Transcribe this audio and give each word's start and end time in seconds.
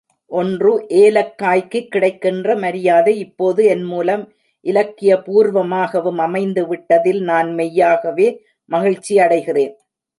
ஒன்று 0.31 0.71
ஏலக்காய்க்குக் 0.99 1.87
கிடைக்கின்ற 1.87 2.55
மரியாதை 2.55 3.19
இப்போது 3.19 3.67
என்மூலம் 3.75 4.23
இலக்கியபூர்வமாகவும் 4.65 6.21
அமைந்துவிட்டதில் 6.21 7.21
நான் 7.23 7.51
மெய்யாகவே 7.53 8.27
மகிழ்ச்சி 8.71 9.15
அடைகிறேன். 9.17 9.73